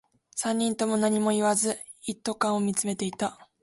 [0.35, 3.51] 三人とも何も言わず、一斗缶を見つめていた